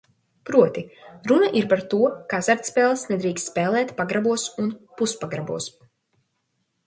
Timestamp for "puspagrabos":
5.03-5.69